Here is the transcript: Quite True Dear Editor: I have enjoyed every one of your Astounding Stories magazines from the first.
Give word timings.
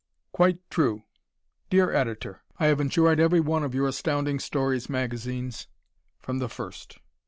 Quite 0.31 0.67
True 0.71 1.03
Dear 1.69 1.93
Editor: 1.93 2.41
I 2.57 2.65
have 2.65 2.81
enjoyed 2.81 3.19
every 3.19 3.39
one 3.39 3.63
of 3.63 3.75
your 3.75 3.85
Astounding 3.87 4.39
Stories 4.39 4.89
magazines 4.89 5.67
from 6.17 6.39
the 6.39 6.49
first. 6.49 6.97